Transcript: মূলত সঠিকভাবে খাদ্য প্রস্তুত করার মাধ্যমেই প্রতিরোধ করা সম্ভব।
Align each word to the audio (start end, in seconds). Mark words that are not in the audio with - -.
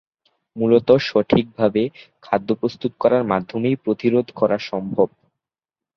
মূলত 0.55 0.89
সঠিকভাবে 1.01 1.83
খাদ্য 2.23 2.49
প্রস্তুত 2.55 2.91
করার 2.99 3.23
মাধ্যমেই 3.23 3.75
প্রতিরোধ 3.75 4.27
করা 4.35 4.57
সম্ভব। 4.69 5.07